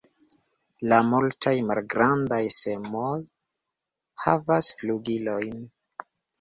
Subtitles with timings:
[0.93, 3.13] La multaj malgrandaj semoj
[4.25, 5.65] havas flugilojn.